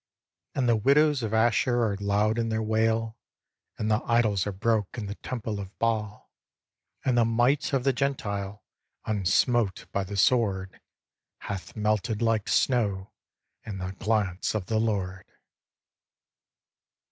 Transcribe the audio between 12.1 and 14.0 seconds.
like snow in the